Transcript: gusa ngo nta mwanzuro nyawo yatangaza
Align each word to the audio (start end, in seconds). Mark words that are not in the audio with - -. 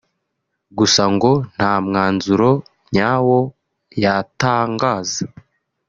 gusa 0.77 1.03
ngo 1.13 1.31
nta 1.55 1.73
mwanzuro 1.85 2.51
nyawo 2.95 3.39
yatangaza 4.03 5.23